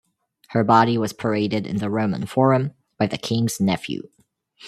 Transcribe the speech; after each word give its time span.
Her 0.47 0.63
body 0.63 0.97
was 0.97 1.13
paraded 1.13 1.67
in 1.67 1.77
the 1.77 1.87
Roman 1.91 2.25
Forum 2.25 2.73
by 2.97 3.05
the 3.05 3.19
king's 3.19 3.59
nephew. 3.61 4.09